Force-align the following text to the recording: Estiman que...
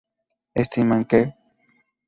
Estiman 0.63 1.05
que... 1.09 1.21